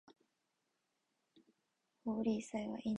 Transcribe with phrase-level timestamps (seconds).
[2.05, 2.89] ホーリー祭はインドのお祭りだ。